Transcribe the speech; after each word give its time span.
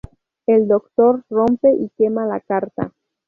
El 0.47 0.67
doctor 0.67 1.25
rompe 1.29 1.69
y 1.73 1.89
quema 1.95 2.25
la 2.25 2.39
carta. 2.39 2.91